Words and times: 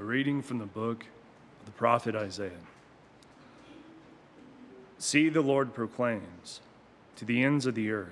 A 0.00 0.02
reading 0.02 0.40
from 0.40 0.56
the 0.56 0.64
book 0.64 1.04
of 1.60 1.66
the 1.66 1.72
prophet 1.72 2.16
Isaiah. 2.16 2.52
See, 4.96 5.28
the 5.28 5.42
Lord 5.42 5.74
proclaims 5.74 6.62
to 7.16 7.26
the 7.26 7.44
ends 7.44 7.66
of 7.66 7.74
the 7.74 7.90
earth 7.90 8.08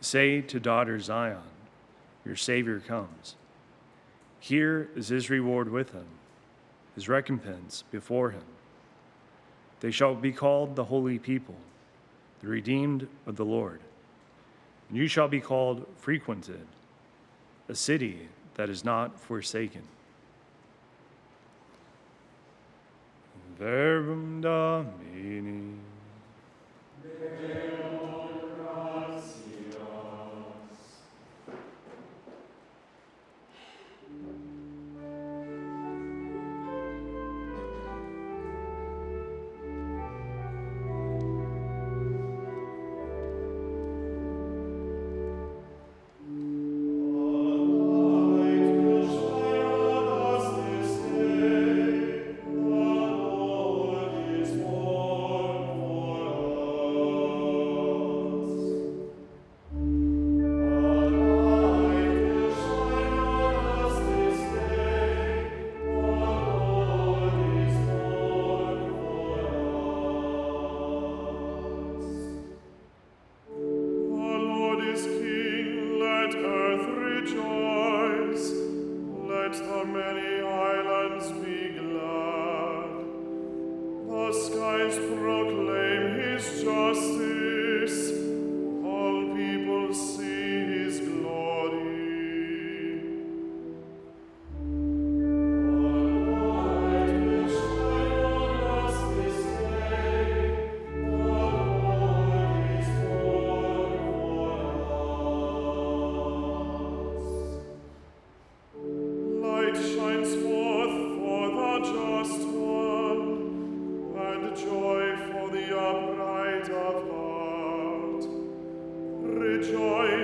Say 0.00 0.40
to 0.40 0.58
daughter 0.58 0.98
Zion, 0.98 1.38
Your 2.24 2.34
Savior 2.34 2.80
comes. 2.80 3.36
Here 4.40 4.88
is 4.96 5.08
his 5.08 5.30
reward 5.30 5.70
with 5.70 5.92
him, 5.92 6.08
his 6.96 7.08
recompense 7.08 7.84
before 7.92 8.30
him. 8.30 8.42
They 9.78 9.92
shall 9.92 10.16
be 10.16 10.32
called 10.32 10.74
the 10.74 10.86
holy 10.86 11.20
people, 11.20 11.56
the 12.40 12.48
redeemed 12.48 13.06
of 13.26 13.36
the 13.36 13.44
Lord. 13.44 13.78
And 14.88 14.98
you 14.98 15.06
shall 15.06 15.28
be 15.28 15.40
called 15.40 15.86
frequented, 15.98 16.66
a 17.68 17.76
city 17.76 18.28
that 18.56 18.68
is 18.68 18.84
not 18.84 19.20
forsaken. 19.20 19.82
Verbum 23.58 24.40
Domini. 24.40 25.93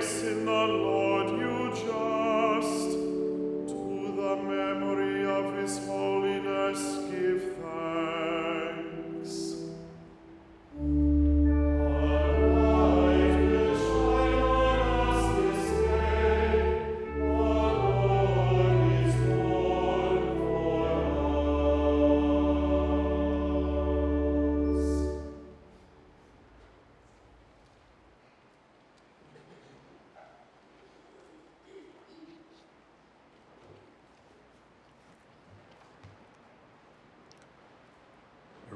In 0.01 0.45
the 0.45 0.51
Lord, 0.51 1.29
you 1.37 1.69
just. 1.75 2.20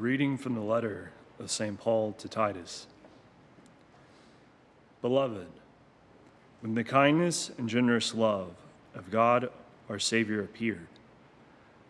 Reading 0.06 0.38
from 0.38 0.54
the 0.54 0.62
letter 0.62 1.10
of 1.40 1.50
St. 1.50 1.80
Paul 1.80 2.14
to 2.20 2.30
Titus. 2.30 2.86
Beloved, 5.02 5.48
when 6.62 6.76
the 6.76 6.84
kindness 6.84 7.50
and 7.58 7.68
generous 7.68 8.14
love 8.14 8.52
of 8.94 9.10
God 9.10 9.50
our 9.90 9.98
Savior 9.98 10.44
appeared, 10.44 10.86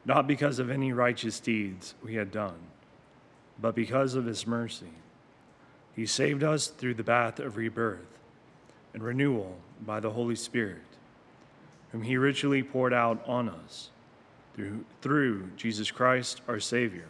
not 0.06 0.28
because 0.28 0.60
of 0.60 0.70
any 0.70 0.94
righteous 0.94 1.42
deeds 1.42 1.94
we 2.02 2.16
had 2.16 2.32
done, 2.32 2.56
but 3.60 3.76
because 3.76 4.16
of 4.16 4.24
his 4.24 4.48
mercy, 4.48 4.94
he 5.94 6.06
saved 6.06 6.42
us 6.42 6.68
through 6.68 6.94
the 6.94 7.04
bath 7.04 7.42
of 7.42 7.58
rebirth 7.58 8.18
and 8.94 9.04
renewal 9.04 9.58
by 9.86 10.00
the 10.00 10.12
Holy 10.12 10.38
Spirit, 10.38 10.88
whom 11.92 12.04
he 12.04 12.16
richly 12.16 12.64
poured 12.64 12.94
out 12.94 13.22
on 13.28 13.50
us 13.50 13.90
through, 14.56 14.86
through 15.02 15.50
Jesus 15.58 15.92
Christ 15.92 16.40
our 16.48 16.62
Savior 16.62 17.08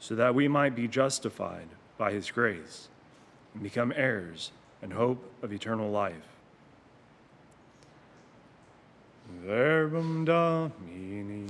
so 0.00 0.14
that 0.14 0.34
we 0.34 0.48
might 0.48 0.74
be 0.74 0.88
justified 0.88 1.68
by 1.96 2.12
his 2.12 2.30
grace 2.30 2.88
and 3.54 3.62
become 3.62 3.92
heirs 3.96 4.52
and 4.82 4.92
hope 4.92 5.32
of 5.42 5.52
eternal 5.52 5.90
life. 5.90 6.14
Verbum 9.44 10.24
Domini. 10.24 11.46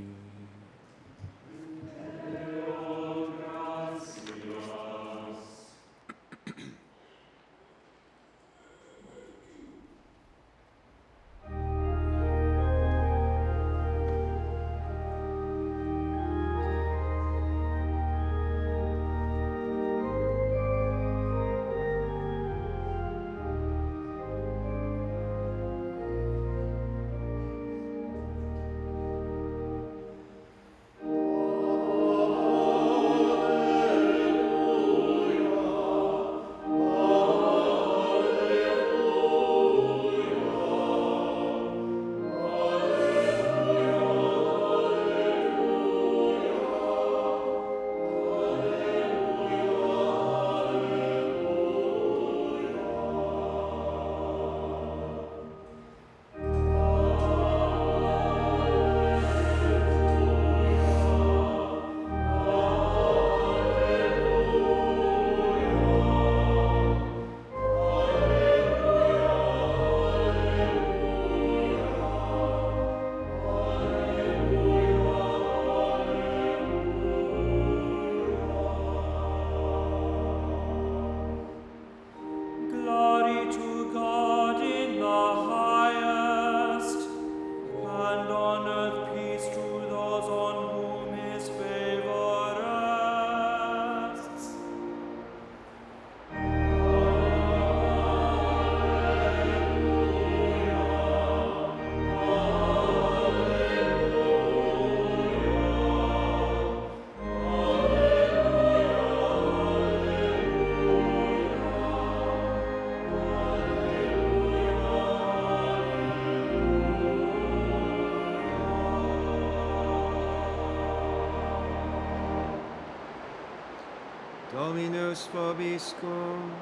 Dominus 124.53 125.29
vobiscum. 125.33 126.53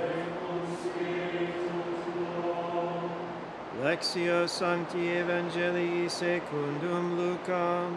Et. 0.00 0.38
Lectio 3.82 4.48
Sancti 4.48 4.98
Evangelii 4.98 6.10
secundum 6.10 7.16
Lucam. 7.16 7.94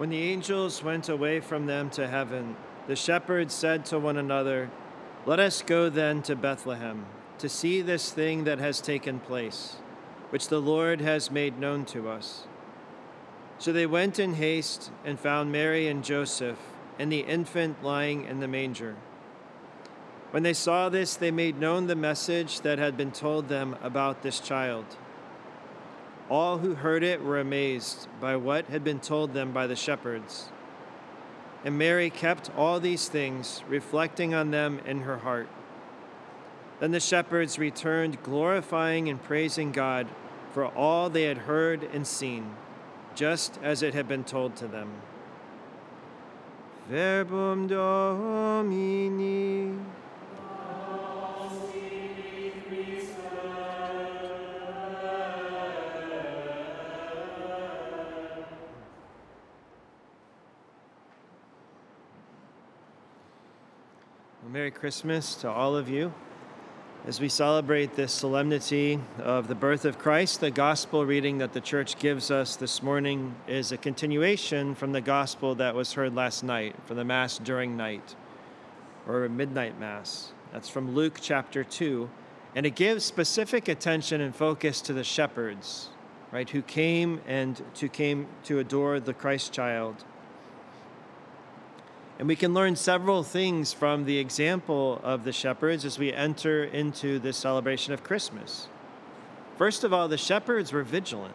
When 0.00 0.08
the 0.08 0.30
angels 0.32 0.82
went 0.82 1.10
away 1.10 1.40
from 1.40 1.66
them 1.66 1.90
to 1.90 2.08
heaven, 2.08 2.56
the 2.86 2.96
shepherds 2.96 3.52
said 3.52 3.84
to 3.84 3.98
one 3.98 4.16
another, 4.16 4.70
Let 5.26 5.38
us 5.38 5.60
go 5.60 5.90
then 5.90 6.22
to 6.22 6.34
Bethlehem, 6.34 7.04
to 7.36 7.50
see 7.50 7.82
this 7.82 8.10
thing 8.10 8.44
that 8.44 8.58
has 8.58 8.80
taken 8.80 9.20
place, 9.20 9.76
which 10.30 10.48
the 10.48 10.58
Lord 10.58 11.02
has 11.02 11.30
made 11.30 11.58
known 11.58 11.84
to 11.84 12.08
us. 12.08 12.44
So 13.58 13.74
they 13.74 13.84
went 13.84 14.18
in 14.18 14.36
haste 14.36 14.90
and 15.04 15.20
found 15.20 15.52
Mary 15.52 15.86
and 15.86 16.02
Joseph 16.02 16.56
and 16.98 17.12
the 17.12 17.20
infant 17.20 17.84
lying 17.84 18.24
in 18.24 18.40
the 18.40 18.48
manger. 18.48 18.96
When 20.30 20.44
they 20.44 20.54
saw 20.54 20.88
this, 20.88 21.14
they 21.14 21.30
made 21.30 21.60
known 21.60 21.88
the 21.88 21.94
message 21.94 22.62
that 22.62 22.78
had 22.78 22.96
been 22.96 23.12
told 23.12 23.48
them 23.48 23.76
about 23.82 24.22
this 24.22 24.40
child. 24.40 24.86
All 26.30 26.58
who 26.58 26.76
heard 26.76 27.02
it 27.02 27.24
were 27.24 27.40
amazed 27.40 28.06
by 28.20 28.36
what 28.36 28.66
had 28.66 28.84
been 28.84 29.00
told 29.00 29.34
them 29.34 29.50
by 29.50 29.66
the 29.66 29.74
shepherds. 29.74 30.50
And 31.64 31.76
Mary 31.76 32.08
kept 32.08 32.50
all 32.56 32.78
these 32.78 33.08
things, 33.08 33.64
reflecting 33.68 34.32
on 34.32 34.52
them 34.52 34.80
in 34.86 35.00
her 35.00 35.18
heart. 35.18 35.48
Then 36.78 36.92
the 36.92 37.00
shepherds 37.00 37.58
returned, 37.58 38.22
glorifying 38.22 39.08
and 39.08 39.20
praising 39.20 39.72
God 39.72 40.06
for 40.52 40.66
all 40.66 41.10
they 41.10 41.24
had 41.24 41.38
heard 41.38 41.82
and 41.82 42.06
seen, 42.06 42.54
just 43.14 43.58
as 43.62 43.82
it 43.82 43.92
had 43.92 44.06
been 44.06 44.22
told 44.24 44.54
to 44.56 44.68
them. 44.68 44.92
Verbum 46.88 47.66
Domini. 47.66 49.20
Merry 64.48 64.70
Christmas 64.70 65.34
to 65.36 65.50
all 65.50 65.76
of 65.76 65.88
you. 65.88 66.12
As 67.06 67.20
we 67.20 67.28
celebrate 67.28 67.94
this 67.94 68.10
solemnity 68.10 68.98
of 69.18 69.48
the 69.48 69.54
birth 69.54 69.84
of 69.84 69.98
Christ, 69.98 70.40
the 70.40 70.50
gospel 70.50 71.04
reading 71.04 71.38
that 71.38 71.52
the 71.52 71.60
church 71.60 71.98
gives 71.98 72.30
us 72.30 72.56
this 72.56 72.82
morning 72.82 73.36
is 73.46 73.70
a 73.70 73.76
continuation 73.76 74.74
from 74.74 74.92
the 74.92 75.02
gospel 75.02 75.54
that 75.56 75.74
was 75.74 75.92
heard 75.92 76.14
last 76.14 76.42
night, 76.42 76.74
from 76.86 76.96
the 76.96 77.04
Mass 77.04 77.38
during 77.38 77.76
night, 77.76 78.16
or 79.06 79.28
midnight 79.28 79.78
Mass. 79.78 80.32
That's 80.52 80.70
from 80.70 80.94
Luke 80.94 81.18
chapter 81.20 81.62
2. 81.62 82.08
And 82.56 82.64
it 82.64 82.74
gives 82.74 83.04
specific 83.04 83.68
attention 83.68 84.22
and 84.22 84.34
focus 84.34 84.80
to 84.82 84.94
the 84.94 85.04
shepherds, 85.04 85.90
right, 86.32 86.48
who 86.48 86.62
came 86.62 87.20
and 87.26 87.62
to 87.74 87.88
came 87.88 88.26
to 88.44 88.58
adore 88.58 89.00
the 89.00 89.14
Christ 89.14 89.52
child. 89.52 90.04
And 92.20 92.28
we 92.28 92.36
can 92.36 92.52
learn 92.52 92.76
several 92.76 93.22
things 93.22 93.72
from 93.72 94.04
the 94.04 94.18
example 94.18 95.00
of 95.02 95.24
the 95.24 95.32
shepherds 95.32 95.86
as 95.86 95.98
we 95.98 96.12
enter 96.12 96.62
into 96.64 97.18
this 97.18 97.38
celebration 97.38 97.94
of 97.94 98.04
Christmas. 98.04 98.68
First 99.56 99.84
of 99.84 99.94
all, 99.94 100.06
the 100.06 100.18
shepherds 100.18 100.70
were 100.70 100.82
vigilant, 100.82 101.34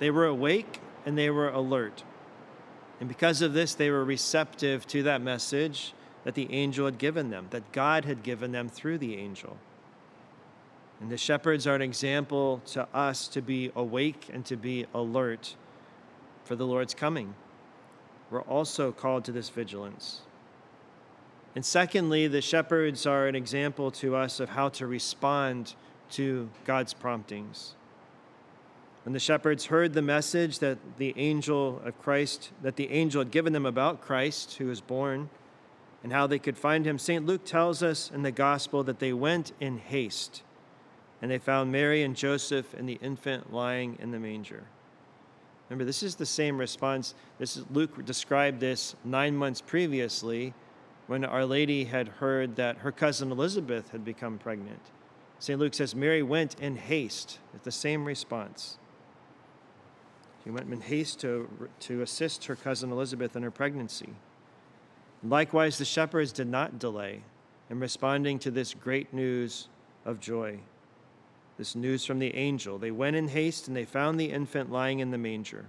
they 0.00 0.10
were 0.10 0.26
awake 0.26 0.80
and 1.06 1.16
they 1.16 1.30
were 1.30 1.50
alert. 1.50 2.02
And 2.98 3.08
because 3.08 3.42
of 3.42 3.52
this, 3.52 3.76
they 3.76 3.90
were 3.90 4.04
receptive 4.04 4.88
to 4.88 5.04
that 5.04 5.22
message 5.22 5.94
that 6.24 6.34
the 6.34 6.52
angel 6.52 6.86
had 6.86 6.98
given 6.98 7.30
them, 7.30 7.46
that 7.50 7.70
God 7.70 8.04
had 8.04 8.24
given 8.24 8.50
them 8.50 8.68
through 8.68 8.98
the 8.98 9.16
angel. 9.16 9.56
And 11.00 11.12
the 11.12 11.16
shepherds 11.16 11.64
are 11.64 11.76
an 11.76 11.82
example 11.82 12.60
to 12.72 12.88
us 12.92 13.28
to 13.28 13.40
be 13.40 13.70
awake 13.76 14.28
and 14.32 14.44
to 14.46 14.56
be 14.56 14.84
alert 14.92 15.54
for 16.42 16.56
the 16.56 16.66
Lord's 16.66 16.92
coming 16.92 17.36
we're 18.32 18.40
also 18.42 18.90
called 18.90 19.24
to 19.26 19.32
this 19.32 19.50
vigilance. 19.50 20.22
And 21.54 21.64
secondly, 21.64 22.26
the 22.26 22.40
shepherds 22.40 23.06
are 23.06 23.28
an 23.28 23.34
example 23.34 23.90
to 23.92 24.16
us 24.16 24.40
of 24.40 24.48
how 24.48 24.70
to 24.70 24.86
respond 24.86 25.74
to 26.12 26.48
God's 26.64 26.94
promptings. 26.94 27.74
When 29.04 29.12
the 29.12 29.20
shepherds 29.20 29.66
heard 29.66 29.92
the 29.92 30.02
message 30.02 30.60
that 30.60 30.78
the 30.96 31.12
angel 31.16 31.82
of 31.84 32.00
Christ, 32.00 32.52
that 32.62 32.76
the 32.76 32.90
angel 32.90 33.20
had 33.20 33.30
given 33.30 33.52
them 33.52 33.66
about 33.66 34.00
Christ 34.00 34.54
who 34.54 34.66
was 34.66 34.80
born, 34.80 35.28
and 36.02 36.12
how 36.12 36.26
they 36.26 36.38
could 36.38 36.56
find 36.56 36.86
him, 36.86 36.98
St. 36.98 37.26
Luke 37.26 37.44
tells 37.44 37.82
us 37.82 38.10
in 38.10 38.22
the 38.22 38.32
gospel 38.32 38.82
that 38.84 38.98
they 38.98 39.12
went 39.12 39.52
in 39.60 39.78
haste 39.78 40.42
and 41.20 41.30
they 41.30 41.38
found 41.38 41.70
Mary 41.70 42.02
and 42.02 42.16
Joseph 42.16 42.74
and 42.74 42.88
the 42.88 42.98
infant 43.00 43.52
lying 43.52 43.96
in 44.00 44.10
the 44.10 44.18
manger. 44.18 44.64
Remember, 45.72 45.86
this 45.86 46.02
is 46.02 46.16
the 46.16 46.26
same 46.26 46.58
response. 46.58 47.14
This 47.38 47.56
is, 47.56 47.64
Luke 47.70 48.04
described 48.04 48.60
this 48.60 48.94
nine 49.06 49.34
months 49.34 49.62
previously 49.62 50.52
when 51.06 51.24
Our 51.24 51.46
Lady 51.46 51.84
had 51.84 52.08
heard 52.08 52.56
that 52.56 52.76
her 52.78 52.92
cousin 52.92 53.32
Elizabeth 53.32 53.88
had 53.88 54.04
become 54.04 54.36
pregnant. 54.36 54.82
St. 55.38 55.58
Luke 55.58 55.72
says 55.72 55.94
Mary 55.94 56.22
went 56.22 56.60
in 56.60 56.76
haste 56.76 57.38
with 57.54 57.62
the 57.62 57.72
same 57.72 58.04
response. 58.04 58.76
She 60.44 60.50
went 60.50 60.70
in 60.70 60.82
haste 60.82 61.20
to, 61.20 61.48
to 61.80 62.02
assist 62.02 62.44
her 62.44 62.54
cousin 62.54 62.92
Elizabeth 62.92 63.34
in 63.34 63.42
her 63.42 63.50
pregnancy. 63.50 64.10
Likewise, 65.24 65.78
the 65.78 65.86
shepherds 65.86 66.32
did 66.32 66.48
not 66.48 66.78
delay 66.78 67.22
in 67.70 67.80
responding 67.80 68.38
to 68.40 68.50
this 68.50 68.74
great 68.74 69.14
news 69.14 69.68
of 70.04 70.20
joy 70.20 70.60
this 71.62 71.76
news 71.76 72.04
from 72.04 72.18
the 72.18 72.34
angel. 72.34 72.76
They 72.76 72.90
went 72.90 73.14
in 73.14 73.28
haste 73.28 73.68
and 73.68 73.76
they 73.76 73.84
found 73.84 74.18
the 74.18 74.32
infant 74.32 74.72
lying 74.72 74.98
in 74.98 75.12
the 75.12 75.16
manger. 75.16 75.66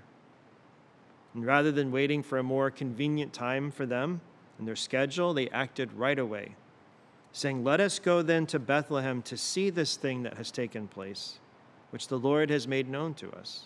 And 1.36 1.46
rather 1.46 1.72
than 1.72 1.92
waiting 1.92 2.24
for 2.24 2.40
a 2.40 2.44
more 2.44 2.72
convenient 2.72 3.32
time 3.32 3.70
for 3.70 3.86
them 3.86 4.20
and 4.58 4.68
their 4.68 4.76
schedule, 4.76 5.36
they 5.36 5.50
acted 5.50 5.94
right 5.94 6.18
away, 6.18 6.56
saying, 7.32 7.64
Let 7.64 7.80
us 7.80 8.00
go 8.00 8.24
then 8.24 8.48
to 8.48 8.58
Bethlehem 8.58 9.22
to 9.22 9.38
see 9.38 9.70
this 9.70 9.96
thing 9.96 10.24
that 10.24 10.38
has 10.38 10.50
taken 10.50 10.88
place, 10.88 11.38
which 11.92 12.08
the 12.08 12.18
Lord 12.18 12.50
has 12.50 12.68
made 12.68 12.90
known 12.90 13.14
to 13.14 13.32
us. 13.32 13.66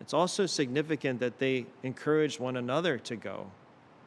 It's 0.00 0.14
also 0.14 0.46
significant 0.46 1.18
that 1.18 1.40
they 1.40 1.66
encouraged 1.82 2.38
one 2.38 2.56
another 2.56 2.98
to 2.98 3.16
go. 3.16 3.50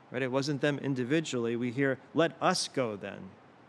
Right? 0.09 0.21
It 0.21 0.31
wasn't 0.31 0.61
them 0.61 0.79
individually. 0.79 1.57
We 1.57 1.71
hear, 1.71 1.99
let 2.13 2.31
us 2.41 2.69
go 2.69 2.95
then 2.95 3.19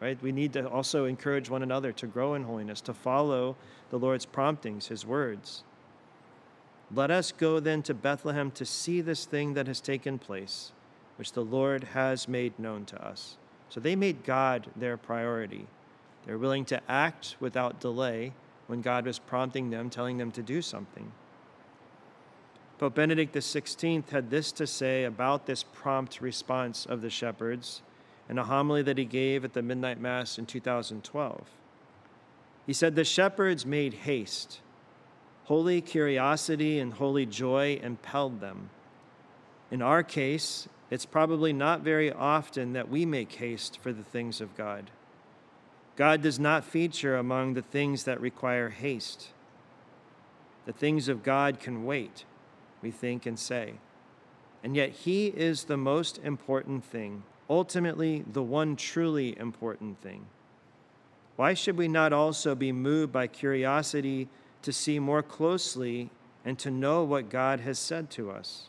right? 0.02 0.21
We 0.21 0.32
need 0.32 0.52
to 0.54 0.68
also 0.68 1.04
encourage 1.04 1.49
one 1.49 1.62
another 1.62 1.92
to 1.92 2.09
grow 2.09 2.35
in 2.35 2.42
holiness, 2.42 2.80
to 2.82 2.92
follow 2.92 3.54
the 3.90 4.00
Lord's 4.00 4.26
promptings, 4.26 4.88
his 4.88 5.06
words. 5.06 5.62
Let 6.92 7.12
us 7.12 7.30
go 7.30 7.61
then 7.61 7.82
to 7.85 7.94
Bethlehem 7.94 8.50
to 8.52 8.66
see 8.66 9.00
this 9.00 9.25
thing 9.25 9.54
that 9.54 9.68
has 9.68 9.80
taken 9.80 10.18
place, 10.18 10.73
which 11.16 11.32
the 11.32 11.44
Lord 11.44 11.85
has 11.85 12.26
made 12.26 12.59
known 12.59 12.85
to 12.87 13.02
us. 13.02 13.37
So 13.68 13.78
they 13.78 13.94
made 13.94 14.25
God 14.25 14.66
their 14.75 14.97
priority. 14.97 15.66
They're 16.26 16.37
willing 16.37 16.64
to 16.66 16.80
act 16.88 17.37
without 17.38 17.78
delay 17.78 18.32
when 18.66 18.82
God 18.82 19.06
was 19.06 19.21
prompting 19.21 19.71
them, 19.71 19.88
telling 19.88 20.18
them 20.18 20.32
to 20.32 20.42
do 20.42 20.62
something. 20.62 21.12
Pope 22.78 22.97
Benedict 22.97 23.32
XVI 23.32 24.11
had 24.11 24.30
this 24.30 24.50
to 24.50 24.66
say 24.66 25.04
about 25.04 25.47
this 25.47 25.62
prompt 25.62 26.21
response 26.21 26.87
of 26.87 27.02
the 27.02 27.11
shepherds 27.11 27.82
in 28.33 28.39
a 28.39 28.45
homily 28.45 28.81
that 28.81 28.97
he 28.97 29.05
gave 29.05 29.45
at 29.45 29.53
the 29.53 29.61
Midnight 29.61 30.01
Mass 30.01 30.39
in 30.39 30.47
2012. 30.47 31.51
He 32.67 32.73
said, 32.73 32.95
The 32.95 33.05
shepherds 33.05 33.67
made 33.67 33.93
haste. 33.93 34.61
Holy 35.45 35.83
curiosity 35.83 36.79
and 36.79 36.95
holy 36.95 37.27
joy 37.27 37.79
impelled 37.83 38.41
them. 38.41 38.71
In 39.71 39.83
our 39.83 40.03
case, 40.03 40.67
it's 40.91 41.05
probably 41.05 41.53
not 41.53 41.83
very 41.83 42.11
often 42.11 42.73
that 42.73 42.89
we 42.89 43.05
make 43.05 43.33
haste 43.33 43.79
for 43.83 43.93
the 43.93 44.03
things 44.03 44.41
of 44.41 44.57
God. 44.57 44.91
God 45.97 46.23
does 46.23 46.39
not 46.39 46.65
feature 46.65 47.19
among 47.19 47.53
the 47.53 47.61
things 47.61 48.05
that 48.05 48.19
require 48.19 48.71
haste. 48.71 49.29
The 50.65 50.73
things 50.73 51.07
of 51.07 51.23
God 51.23 51.61
can 51.61 51.85
wait, 51.85 52.25
we 52.81 52.91
think 52.91 53.27
and 53.27 53.39
say. 53.39 53.75
And 54.65 54.75
yet, 54.75 54.89
He 54.93 55.27
is 55.27 55.65
the 55.65 55.77
most 55.77 56.17
important 56.25 56.83
thing 56.83 57.25
ultimately 57.52 58.25
the 58.32 58.42
one 58.42 58.75
truly 58.76 59.38
important 59.38 60.00
thing. 60.00 60.25
why 61.37 61.52
should 61.52 61.76
we 61.76 61.88
not 61.88 62.12
also 62.12 62.54
be 62.54 62.73
moved 62.73 63.12
by 63.12 63.26
curiosity 63.26 64.28
to 64.62 64.73
see 64.73 64.99
more 64.99 65.23
closely 65.23 66.09
and 66.44 66.59
to 66.59 66.71
know 66.71 67.04
what 67.04 67.28
God 67.28 67.61
has 67.61 67.78
said 67.78 68.11
to 68.11 68.30
us? 68.30 68.68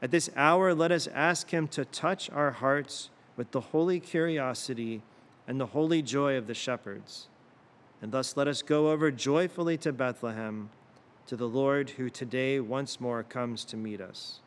At 0.00 0.10
this 0.10 0.28
hour, 0.34 0.74
let 0.74 0.90
us 0.90 1.06
ask 1.06 1.50
Him 1.50 1.68
to 1.68 1.84
touch 1.84 2.28
our 2.30 2.50
hearts 2.50 3.10
with 3.36 3.52
the 3.52 3.60
holy 3.60 4.00
curiosity 4.00 5.02
and 5.46 5.60
the 5.60 5.66
holy 5.66 6.02
joy 6.02 6.36
of 6.36 6.48
the 6.48 6.54
shepherds. 6.54 7.28
And 8.00 8.10
thus 8.10 8.36
let 8.36 8.48
us 8.48 8.62
go 8.62 8.90
over 8.90 9.12
joyfully 9.12 9.76
to 9.78 9.92
Bethlehem, 9.92 10.70
to 11.26 11.36
the 11.36 11.48
Lord 11.48 11.90
who 11.90 12.10
today 12.10 12.58
once 12.58 13.00
more 13.00 13.22
comes 13.22 13.64
to 13.66 13.76
meet 13.76 14.00
us. 14.00 14.41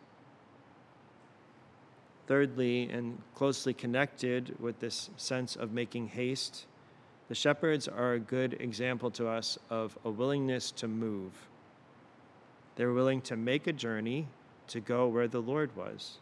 Thirdly, 2.27 2.89
and 2.89 3.21
closely 3.35 3.73
connected 3.73 4.55
with 4.59 4.79
this 4.79 5.09
sense 5.15 5.55
of 5.55 5.71
making 5.71 6.07
haste, 6.07 6.65
the 7.27 7.35
shepherds 7.35 7.87
are 7.87 8.13
a 8.13 8.19
good 8.19 8.53
example 8.59 9.11
to 9.11 9.27
us 9.27 9.57
of 9.69 9.97
a 10.03 10.09
willingness 10.09 10.71
to 10.71 10.87
move. 10.87 11.33
They're 12.75 12.93
willing 12.93 13.21
to 13.21 13.35
make 13.35 13.67
a 13.67 13.73
journey 13.73 14.27
to 14.67 14.79
go 14.79 15.07
where 15.07 15.27
the 15.27 15.41
Lord 15.41 15.75
was. 15.75 16.17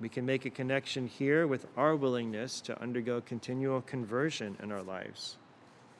We 0.00 0.08
can 0.08 0.24
make 0.24 0.44
a 0.44 0.50
connection 0.50 1.08
here 1.08 1.46
with 1.46 1.66
our 1.76 1.96
willingness 1.96 2.60
to 2.62 2.80
undergo 2.80 3.20
continual 3.20 3.80
conversion 3.82 4.56
in 4.62 4.70
our 4.70 4.82
lives, 4.82 5.36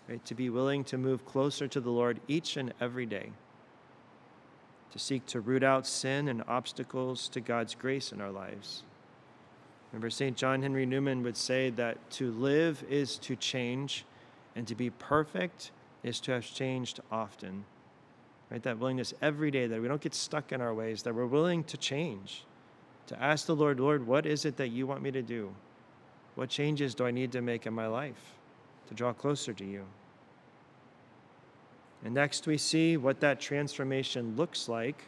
right? 0.08 0.24
To 0.26 0.34
be 0.34 0.50
willing 0.50 0.84
to 0.84 0.98
move 0.98 1.26
closer 1.26 1.66
to 1.68 1.80
the 1.80 1.90
Lord 1.90 2.20
each 2.28 2.56
and 2.56 2.72
every 2.80 3.06
day, 3.06 3.32
to 4.92 4.98
seek 4.98 5.26
to 5.26 5.40
root 5.40 5.62
out 5.62 5.86
sin 5.86 6.28
and 6.28 6.42
obstacles 6.48 7.28
to 7.28 7.40
God's 7.40 7.74
grace 7.74 8.12
in 8.12 8.20
our 8.20 8.30
lives. 8.30 8.82
Remember, 9.92 10.10
St. 10.10 10.36
John 10.36 10.62
Henry 10.62 10.86
Newman 10.86 11.22
would 11.22 11.36
say 11.36 11.70
that 11.70 12.10
to 12.12 12.30
live 12.32 12.84
is 12.90 13.16
to 13.18 13.36
change, 13.36 14.04
and 14.54 14.66
to 14.66 14.74
be 14.74 14.90
perfect 14.90 15.70
is 16.02 16.20
to 16.20 16.32
have 16.32 16.44
changed 16.44 17.00
often. 17.10 17.64
Right? 18.50 18.62
That 18.62 18.78
willingness 18.78 19.14
every 19.22 19.50
day 19.50 19.66
that 19.66 19.80
we 19.80 19.88
don't 19.88 20.00
get 20.00 20.14
stuck 20.14 20.52
in 20.52 20.60
our 20.60 20.74
ways, 20.74 21.02
that 21.02 21.14
we're 21.14 21.26
willing 21.26 21.64
to 21.64 21.76
change, 21.76 22.44
to 23.06 23.22
ask 23.22 23.46
the 23.46 23.56
Lord, 23.56 23.80
Lord, 23.80 24.06
what 24.06 24.26
is 24.26 24.44
it 24.44 24.56
that 24.58 24.68
you 24.68 24.86
want 24.86 25.02
me 25.02 25.10
to 25.10 25.22
do? 25.22 25.54
What 26.34 26.50
changes 26.50 26.94
do 26.94 27.06
I 27.06 27.10
need 27.10 27.32
to 27.32 27.40
make 27.40 27.66
in 27.66 27.74
my 27.74 27.86
life 27.86 28.34
to 28.88 28.94
draw 28.94 29.12
closer 29.12 29.52
to 29.54 29.64
you? 29.64 29.84
And 32.04 32.14
next, 32.14 32.46
we 32.46 32.58
see 32.58 32.96
what 32.96 33.20
that 33.20 33.40
transformation 33.40 34.36
looks 34.36 34.68
like 34.68 35.04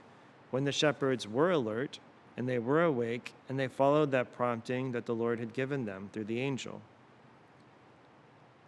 when 0.50 0.64
the 0.64 0.72
shepherds 0.72 1.28
were 1.28 1.50
alert 1.50 2.00
and 2.36 2.48
they 2.48 2.58
were 2.58 2.82
awake 2.82 3.32
and 3.48 3.58
they 3.58 3.68
followed 3.68 4.10
that 4.10 4.34
prompting 4.34 4.92
that 4.92 5.06
the 5.06 5.14
Lord 5.14 5.38
had 5.38 5.52
given 5.52 5.84
them 5.84 6.10
through 6.12 6.24
the 6.24 6.40
angel. 6.40 6.80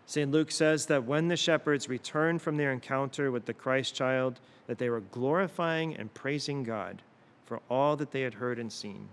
St. 0.06 0.30
Luke 0.30 0.50
says 0.50 0.86
that 0.86 1.04
when 1.04 1.28
the 1.28 1.36
shepherds 1.36 1.88
returned 1.88 2.42
from 2.42 2.56
their 2.56 2.72
encounter 2.72 3.30
with 3.30 3.46
the 3.46 3.54
Christ 3.54 3.94
child, 3.94 4.40
that 4.66 4.78
they 4.78 4.90
were 4.90 5.00
glorifying 5.00 5.96
and 5.96 6.12
praising 6.12 6.62
God 6.62 7.02
for 7.46 7.60
all 7.70 7.96
that 7.96 8.10
they 8.10 8.22
had 8.22 8.34
heard 8.34 8.58
and 8.58 8.72
seen. 8.72 9.08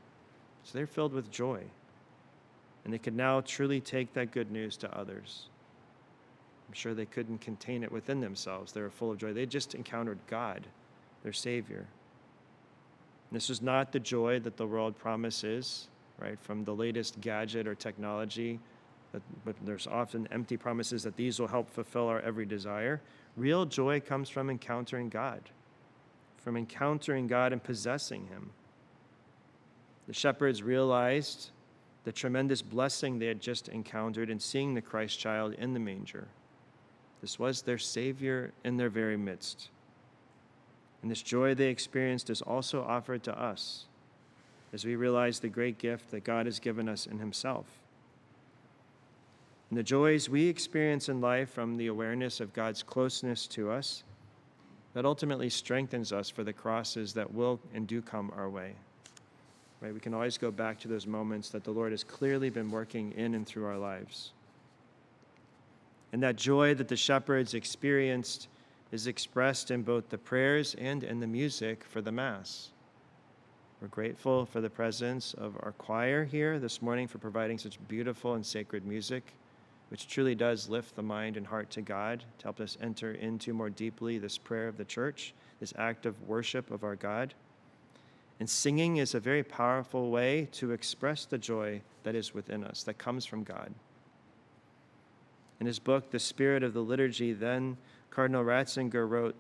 So 0.64 0.78
they're 0.78 0.88
filled 0.88 1.14
with 1.14 1.32
joy. 1.32 1.64
And 2.84 2.94
they 2.94 2.98
could 2.98 3.16
now 3.16 3.42
truly 3.42 3.80
take 3.80 4.14
that 4.14 4.32
good 4.32 4.52
news 4.52 4.78
to 4.78 4.98
others. 4.98 5.48
I'm 6.70 6.74
sure 6.74 6.94
they 6.94 7.08
couldn't 7.08 7.42
contain 7.42 7.84
it 7.84 7.92
within 7.92 8.20
themselves. 8.20 8.72
They 8.72 8.82
were 8.82 8.92
full 8.92 9.12
of 9.12 9.18
joy. 9.18 9.34
They 9.34 9.48
just 9.48 9.74
encountered 9.74 10.20
God, 10.28 10.68
their 11.24 11.34
Savior. 11.34 11.88
This 13.32 13.50
is 13.50 13.60
not 13.60 13.92
the 13.92 14.00
joy 14.00 14.40
that 14.42 14.56
the 14.56 14.68
world 14.68 14.96
promises, 14.96 15.88
right, 16.20 16.38
from 16.40 16.64
the 16.64 16.76
latest 16.76 17.20
gadget 17.22 17.68
or 17.68 17.74
technology. 17.74 18.60
But 19.12 19.56
there's 19.66 19.88
often 19.88 20.28
empty 20.32 20.58
promises 20.58 21.02
that 21.02 21.16
these 21.16 21.40
will 21.40 21.48
help 21.48 21.72
fulfill 21.72 22.08
our 22.08 22.20
every 22.20 22.46
desire. 22.46 23.02
Real 23.36 23.66
joy 23.66 24.00
comes 24.00 24.30
from 24.30 24.52
encountering 24.52 25.10
God, 25.10 25.42
from 26.38 26.56
encountering 26.56 27.26
God 27.26 27.52
and 27.52 27.64
possessing 27.64 28.28
Him. 28.28 28.52
The 30.06 30.14
shepherds 30.14 30.62
realized 30.62 31.50
the 32.04 32.12
tremendous 32.12 32.62
blessing 32.62 33.18
they 33.18 33.26
had 33.26 33.42
just 33.42 33.70
encountered 33.70 34.30
in 34.30 34.40
seeing 34.40 34.76
the 34.76 34.82
Christ 34.82 35.20
child 35.20 35.54
in 35.54 35.74
the 35.74 35.80
manger. 35.80 36.28
This 37.22 37.38
was 37.38 37.62
their 37.62 37.78
Savior 37.78 38.52
in 38.64 38.78
their 38.78 38.90
very 38.90 39.18
midst. 39.18 39.70
And 41.02 41.10
this 41.10 41.22
joy 41.22 41.54
they 41.54 41.70
experienced 41.70 42.30
is 42.30 42.42
also 42.42 42.84
offered 42.84 43.24
to 43.24 43.40
us 43.40 43.86
as 44.74 44.86
we 44.86 44.96
realize 44.96 45.40
the 45.40 45.50
great 45.50 45.78
gift 45.78 46.12
that 46.12 46.24
God 46.24 46.46
has 46.46 46.60
given 46.60 46.88
us 46.88 47.06
in 47.06 47.20
Himself. 47.20 47.66
And 49.70 49.78
the 49.78 49.84
joys 49.84 50.30
we 50.30 50.48
experience 50.48 51.10
in 51.10 51.22
life 51.22 51.50
from 51.50 51.78
the 51.78 51.88
awareness 51.88 52.40
of 52.40 52.54
God's 52.54 52.84
closeness 52.84 53.48
to 53.48 53.72
us, 53.72 54.04
that 54.94 55.06
ultimately 55.06 55.50
strengthens 55.50 56.12
us 56.12 56.30
for 56.30 56.44
the 56.44 56.54
crosses 56.54 57.14
that 57.14 57.34
will 57.34 57.60
and 57.74 57.88
do 57.88 58.02
come 58.02 58.32
our 58.36 58.50
way. 58.50 58.74
Right? 59.82 59.94
We 59.94 60.00
can 60.00 60.14
always 60.14 60.38
go 60.38 60.52
back 60.52 60.80
to 60.80 60.88
those 60.88 61.08
moments 61.08 61.50
that 61.50 61.64
the 61.64 61.72
Lord 61.72 61.92
has 61.92 62.04
clearly 62.04 62.50
been 62.50 62.72
working 62.72 63.12
in 63.14 63.36
and 63.36 63.46
through 63.46 63.66
our 63.66 63.78
lives. 63.78 64.32
And 66.12 66.24
that 66.24 66.36
joy 66.36 66.74
that 66.76 66.88
the 66.88 66.96
shepherds 66.96 67.54
experienced 67.54 68.48
is 68.92 69.08
expressed 69.08 69.70
in 69.70 69.84
both 69.84 70.10
the 70.10 70.18
prayers 70.18 70.76
and 70.80 71.04
in 71.04 71.20
the 71.20 71.28
music 71.28 71.84
for 71.84 72.02
the 72.02 72.12
Mass. 72.12 72.70
We're 73.82 73.88
grateful 73.88 74.46
for 74.46 74.60
the 74.60 74.70
presence 74.70 75.34
of 75.36 75.56
our 75.62 75.74
choir 75.74 76.26
here 76.26 76.60
this 76.60 76.82
morning 76.82 77.08
for 77.08 77.18
providing 77.18 77.58
such 77.58 77.80
beautiful 77.88 78.34
and 78.34 78.46
sacred 78.46 78.86
music, 78.86 79.24
which 79.90 80.08
truly 80.08 80.36
does 80.36 80.68
lift 80.68 80.96
the 80.96 81.04
mind 81.04 81.38
and 81.38 81.48
heart 81.48 81.70
to 81.72 81.82
God 81.82 82.24
to 82.40 82.44
help 82.44 82.60
us 82.60 82.78
enter 82.82 83.14
into 83.14 83.54
more 83.54 83.70
deeply 83.70 84.18
this 84.18 84.38
prayer 84.38 84.68
of 84.68 84.78
the 84.78 84.84
church, 84.84 85.34
this 85.60 85.74
act 85.78 86.06
of 86.06 86.28
worship 86.28 86.72
of 86.72 86.84
our 86.84 86.96
God. 86.96 87.34
And 88.40 88.50
singing 88.50 88.98
is 88.98 89.16
a 89.16 89.20
very 89.20 89.44
powerful 89.44 90.10
way 90.10 90.50
to 90.54 90.72
express 90.72 91.26
the 91.26 91.38
joy 91.38 91.82
that 92.04 92.16
is 92.16 92.34
within 92.34 92.64
us, 92.64 92.84
that 92.84 92.98
comes 92.98 93.26
from 93.26 93.44
God. 93.44 93.74
In 95.60 95.66
his 95.66 95.80
book, 95.80 96.12
The 96.12 96.20
Spirit 96.20 96.64
of 96.64 96.74
the 96.74 96.82
Liturgy, 96.82 97.34
then 97.34 97.78
Cardinal 98.10 98.44
Ratzinger 98.44 99.08
wrote 99.08 99.36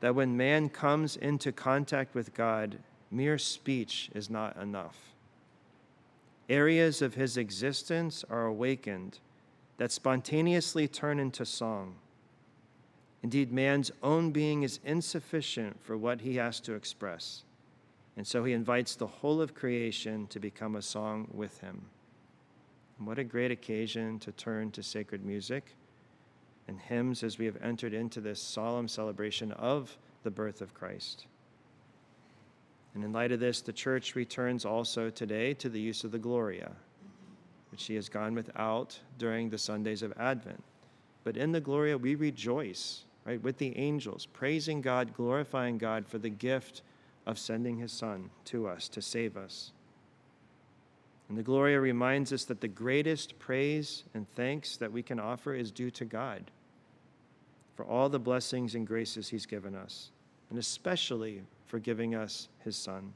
that 0.00 0.14
when 0.14 0.36
man 0.36 0.68
comes 0.68 1.16
into 1.16 1.52
contact 1.52 2.14
with 2.14 2.34
God, 2.34 2.78
mere 3.10 3.38
speech 3.38 4.10
is 4.14 4.28
not 4.28 4.56
enough. 4.56 4.96
Areas 6.48 7.00
of 7.00 7.14
his 7.14 7.36
existence 7.36 8.24
are 8.28 8.46
awakened 8.46 9.20
that 9.76 9.92
spontaneously 9.92 10.88
turn 10.88 11.18
into 11.18 11.46
song. 11.46 11.94
Indeed, 13.22 13.52
man's 13.52 13.92
own 14.02 14.32
being 14.32 14.64
is 14.64 14.80
insufficient 14.84 15.80
for 15.82 15.96
what 15.96 16.22
he 16.22 16.36
has 16.36 16.58
to 16.60 16.74
express, 16.74 17.44
and 18.16 18.26
so 18.26 18.42
he 18.42 18.52
invites 18.52 18.96
the 18.96 19.06
whole 19.06 19.40
of 19.40 19.54
creation 19.54 20.26
to 20.28 20.40
become 20.40 20.74
a 20.74 20.82
song 20.82 21.28
with 21.32 21.60
him. 21.60 21.82
And 22.98 23.06
what 23.06 23.18
a 23.18 23.24
great 23.24 23.50
occasion 23.50 24.18
to 24.20 24.32
turn 24.32 24.70
to 24.72 24.82
sacred 24.82 25.24
music 25.24 25.74
and 26.68 26.78
hymns 26.78 27.22
as 27.22 27.38
we 27.38 27.46
have 27.46 27.60
entered 27.62 27.94
into 27.94 28.20
this 28.20 28.40
solemn 28.40 28.88
celebration 28.88 29.52
of 29.52 29.96
the 30.22 30.30
birth 30.30 30.60
of 30.60 30.74
Christ. 30.74 31.26
And 32.94 33.02
in 33.02 33.12
light 33.12 33.32
of 33.32 33.40
this, 33.40 33.60
the 33.62 33.72
church 33.72 34.14
returns 34.14 34.64
also 34.64 35.10
today 35.10 35.54
to 35.54 35.68
the 35.68 35.80
use 35.80 36.04
of 36.04 36.12
the 36.12 36.18
Gloria, 36.18 36.72
which 37.70 37.80
she 37.80 37.94
has 37.94 38.08
gone 38.08 38.34
without 38.34 38.98
during 39.18 39.48
the 39.48 39.58
Sundays 39.58 40.02
of 40.02 40.12
Advent. 40.18 40.62
But 41.24 41.36
in 41.36 41.52
the 41.52 41.60
Gloria, 41.60 41.96
we 41.96 42.14
rejoice, 42.14 43.04
right, 43.24 43.42
with 43.42 43.58
the 43.58 43.76
angels, 43.78 44.26
praising 44.26 44.80
God, 44.82 45.14
glorifying 45.14 45.78
God 45.78 46.06
for 46.06 46.18
the 46.18 46.28
gift 46.28 46.82
of 47.26 47.38
sending 47.38 47.78
his 47.78 47.92
Son 47.92 48.30
to 48.46 48.66
us 48.66 48.88
to 48.90 49.00
save 49.00 49.36
us. 49.36 49.72
And 51.32 51.38
the 51.38 51.42
Gloria 51.42 51.80
reminds 51.80 52.30
us 52.30 52.44
that 52.44 52.60
the 52.60 52.68
greatest 52.68 53.38
praise 53.38 54.04
and 54.12 54.30
thanks 54.34 54.76
that 54.76 54.92
we 54.92 55.02
can 55.02 55.18
offer 55.18 55.54
is 55.54 55.70
due 55.70 55.90
to 55.92 56.04
God 56.04 56.50
for 57.74 57.86
all 57.86 58.10
the 58.10 58.18
blessings 58.18 58.74
and 58.74 58.86
graces 58.86 59.30
He's 59.30 59.46
given 59.46 59.74
us, 59.74 60.10
and 60.50 60.58
especially 60.58 61.40
for 61.64 61.78
giving 61.78 62.14
us 62.14 62.50
His 62.58 62.76
Son. 62.76 63.14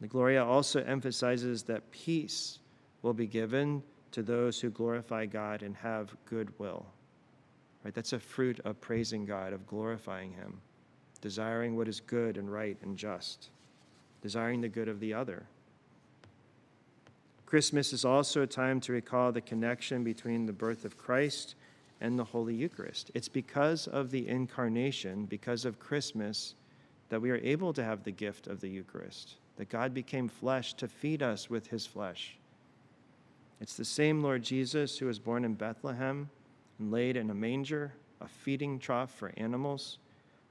The 0.00 0.08
Gloria 0.08 0.44
also 0.44 0.82
emphasizes 0.82 1.62
that 1.62 1.88
peace 1.92 2.58
will 3.02 3.14
be 3.14 3.28
given 3.28 3.80
to 4.10 4.20
those 4.20 4.60
who 4.60 4.70
glorify 4.70 5.26
God 5.26 5.62
and 5.62 5.76
have 5.76 6.12
goodwill. 6.24 6.84
Right? 7.84 7.94
That's 7.94 8.14
a 8.14 8.18
fruit 8.18 8.58
of 8.64 8.80
praising 8.80 9.24
God, 9.24 9.52
of 9.52 9.64
glorifying 9.68 10.32
Him, 10.32 10.60
desiring 11.20 11.76
what 11.76 11.86
is 11.86 12.00
good 12.00 12.36
and 12.36 12.52
right 12.52 12.78
and 12.82 12.96
just, 12.96 13.50
desiring 14.22 14.60
the 14.60 14.68
good 14.68 14.88
of 14.88 14.98
the 14.98 15.14
other. 15.14 15.46
Christmas 17.52 17.92
is 17.92 18.06
also 18.06 18.40
a 18.40 18.46
time 18.46 18.80
to 18.80 18.94
recall 18.94 19.30
the 19.30 19.42
connection 19.42 20.02
between 20.02 20.46
the 20.46 20.54
birth 20.54 20.86
of 20.86 20.96
Christ 20.96 21.54
and 22.00 22.18
the 22.18 22.24
Holy 22.24 22.54
Eucharist. 22.54 23.10
It's 23.12 23.28
because 23.28 23.86
of 23.86 24.10
the 24.10 24.26
incarnation, 24.26 25.26
because 25.26 25.66
of 25.66 25.78
Christmas, 25.78 26.54
that 27.10 27.20
we 27.20 27.30
are 27.30 27.36
able 27.36 27.74
to 27.74 27.84
have 27.84 28.04
the 28.04 28.10
gift 28.10 28.46
of 28.46 28.62
the 28.62 28.70
Eucharist, 28.70 29.34
that 29.56 29.68
God 29.68 29.92
became 29.92 30.28
flesh 30.28 30.72
to 30.72 30.88
feed 30.88 31.22
us 31.22 31.50
with 31.50 31.66
his 31.66 31.84
flesh. 31.84 32.38
It's 33.60 33.76
the 33.76 33.84
same 33.84 34.22
Lord 34.22 34.42
Jesus 34.42 34.96
who 34.96 35.04
was 35.04 35.18
born 35.18 35.44
in 35.44 35.52
Bethlehem 35.52 36.30
and 36.78 36.90
laid 36.90 37.18
in 37.18 37.28
a 37.28 37.34
manger, 37.34 37.92
a 38.22 38.28
feeding 38.28 38.78
trough 38.78 39.14
for 39.14 39.30
animals, 39.36 39.98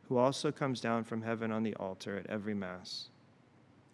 who 0.08 0.18
also 0.20 0.52
comes 0.52 0.80
down 0.80 1.04
from 1.04 1.24
heaven 1.24 1.52
on 1.52 1.64
the 1.64 1.74
altar 1.78 2.16
at 2.18 2.28
every 2.30 2.54
Mass. 2.54 3.10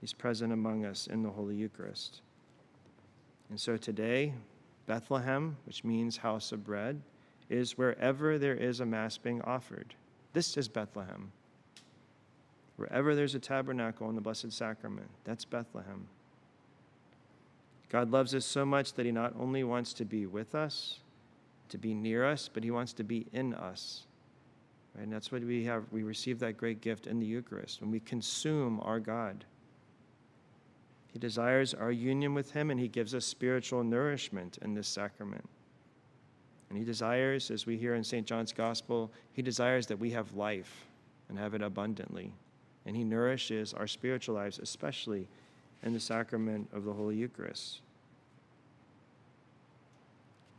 He's 0.01 0.11
present 0.11 0.51
among 0.51 0.83
us 0.83 1.07
in 1.07 1.23
the 1.23 1.29
Holy 1.29 1.55
Eucharist. 1.55 2.19
And 3.49 3.59
so 3.59 3.77
today, 3.77 4.33
Bethlehem, 4.85 5.57
which 5.65 5.83
means 5.83 6.17
house 6.17 6.51
of 6.51 6.63
bread, 6.65 7.01
is 7.49 7.77
wherever 7.77 8.37
there 8.37 8.55
is 8.55 8.79
a 8.79 8.85
Mass 8.85 9.17
being 9.17 9.41
offered. 9.41 9.95
This 10.33 10.57
is 10.57 10.67
Bethlehem. 10.67 11.31
Wherever 12.75 13.15
there's 13.15 13.35
a 13.35 13.39
tabernacle 13.39 14.09
in 14.09 14.15
the 14.15 14.21
Blessed 14.21 14.51
Sacrament, 14.51 15.09
that's 15.23 15.45
Bethlehem. 15.45 16.07
God 17.89 18.11
loves 18.11 18.35
us 18.35 18.45
so 18.45 18.65
much 18.65 18.93
that 18.93 19.05
He 19.05 19.11
not 19.11 19.33
only 19.39 19.63
wants 19.63 19.93
to 19.93 20.05
be 20.05 20.25
with 20.25 20.53
us, 20.53 20.99
to 21.69 21.77
be 21.77 21.93
near 21.93 22.25
us, 22.25 22.49
but 22.53 22.63
He 22.63 22.71
wants 22.71 22.93
to 22.93 23.03
be 23.03 23.25
in 23.31 23.53
us. 23.53 24.05
Right? 24.95 25.03
And 25.03 25.13
that's 25.13 25.31
what 25.31 25.43
we 25.43 25.63
have. 25.65 25.85
We 25.91 26.03
receive 26.03 26.39
that 26.39 26.57
great 26.57 26.81
gift 26.81 27.07
in 27.07 27.19
the 27.19 27.25
Eucharist 27.25 27.81
when 27.81 27.91
we 27.91 27.99
consume 28.01 28.79
our 28.83 28.99
God. 28.99 29.45
He 31.11 31.19
desires 31.19 31.73
our 31.73 31.91
union 31.91 32.33
with 32.33 32.51
Him, 32.51 32.69
and 32.69 32.79
He 32.79 32.87
gives 32.87 33.15
us 33.15 33.25
spiritual 33.25 33.83
nourishment 33.83 34.57
in 34.61 34.73
this 34.73 34.87
sacrament. 34.87 35.47
And 36.69 36.77
He 36.77 36.83
desires, 36.83 37.49
as 37.49 37.65
we 37.65 37.77
hear 37.77 37.95
in 37.95 38.03
St. 38.03 38.25
John's 38.25 38.53
Gospel, 38.53 39.11
He 39.33 39.41
desires 39.41 39.87
that 39.87 39.99
we 39.99 40.11
have 40.11 40.35
life 40.35 40.85
and 41.29 41.37
have 41.37 41.53
it 41.53 41.61
abundantly. 41.61 42.33
And 42.85 42.95
He 42.95 43.03
nourishes 43.03 43.73
our 43.73 43.87
spiritual 43.87 44.35
lives, 44.35 44.59
especially 44.59 45.27
in 45.83 45.93
the 45.93 45.99
sacrament 45.99 46.67
of 46.73 46.83
the 46.83 46.93
Holy 46.93 47.15
Eucharist. 47.15 47.81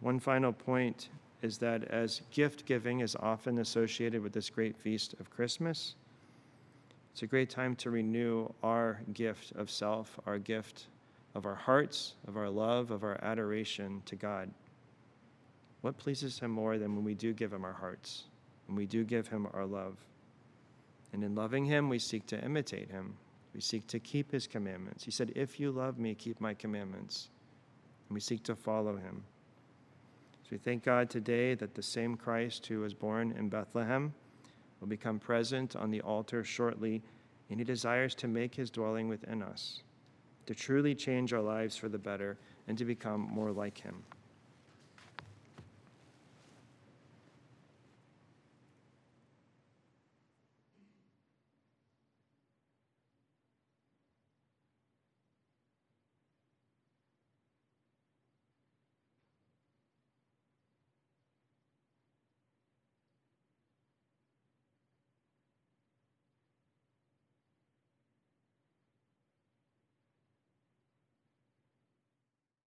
One 0.00 0.20
final 0.20 0.52
point 0.52 1.08
is 1.42 1.58
that 1.58 1.84
as 1.84 2.22
gift 2.30 2.66
giving 2.66 3.00
is 3.00 3.16
often 3.16 3.58
associated 3.58 4.22
with 4.22 4.32
this 4.32 4.50
great 4.50 4.76
feast 4.76 5.14
of 5.20 5.30
Christmas, 5.30 5.94
it's 7.18 7.24
a 7.24 7.26
great 7.26 7.50
time 7.50 7.74
to 7.74 7.90
renew 7.90 8.48
our 8.62 9.00
gift 9.12 9.50
of 9.56 9.72
self, 9.72 10.20
our 10.24 10.38
gift 10.38 10.86
of 11.34 11.46
our 11.46 11.54
hearts, 11.56 12.14
of 12.28 12.36
our 12.36 12.48
love, 12.48 12.92
of 12.92 13.02
our 13.02 13.18
adoration 13.24 14.00
to 14.06 14.14
God. 14.14 14.48
What 15.80 15.98
pleases 15.98 16.38
Him 16.38 16.52
more 16.52 16.78
than 16.78 16.94
when 16.94 17.04
we 17.04 17.14
do 17.14 17.32
give 17.32 17.52
Him 17.52 17.64
our 17.64 17.72
hearts, 17.72 18.26
when 18.68 18.76
we 18.76 18.86
do 18.86 19.02
give 19.02 19.26
Him 19.26 19.48
our 19.52 19.66
love? 19.66 19.96
And 21.12 21.24
in 21.24 21.34
loving 21.34 21.64
Him, 21.64 21.88
we 21.88 21.98
seek 21.98 22.24
to 22.26 22.40
imitate 22.40 22.88
Him. 22.88 23.16
We 23.52 23.62
seek 23.62 23.88
to 23.88 23.98
keep 23.98 24.30
His 24.30 24.46
commandments. 24.46 25.02
He 25.02 25.10
said, 25.10 25.32
If 25.34 25.58
you 25.58 25.72
love 25.72 25.98
me, 25.98 26.14
keep 26.14 26.40
my 26.40 26.54
commandments. 26.54 27.30
And 28.08 28.14
we 28.14 28.20
seek 28.20 28.44
to 28.44 28.54
follow 28.54 28.94
Him. 28.94 29.24
So 30.44 30.50
we 30.52 30.58
thank 30.58 30.84
God 30.84 31.10
today 31.10 31.56
that 31.56 31.74
the 31.74 31.82
same 31.82 32.14
Christ 32.14 32.64
who 32.68 32.78
was 32.78 32.94
born 32.94 33.34
in 33.36 33.48
Bethlehem 33.48 34.14
will 34.80 34.88
become 34.88 35.18
present 35.18 35.76
on 35.76 35.90
the 35.90 36.00
altar 36.00 36.44
shortly, 36.44 37.02
and 37.50 37.58
He 37.58 37.64
desires 37.64 38.14
to 38.16 38.28
make 38.28 38.54
His 38.54 38.70
dwelling 38.70 39.08
within 39.08 39.42
us, 39.42 39.82
to 40.46 40.54
truly 40.54 40.94
change 40.94 41.32
our 41.32 41.42
lives 41.42 41.76
for 41.76 41.88
the 41.88 41.98
better, 41.98 42.38
and 42.66 42.76
to 42.78 42.84
become 42.84 43.20
more 43.20 43.52
like 43.52 43.78
Him. 43.78 44.02